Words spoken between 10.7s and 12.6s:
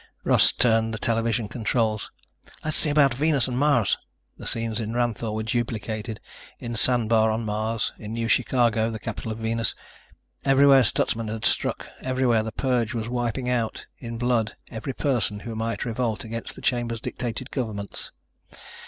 Stutsman had struck... everywhere the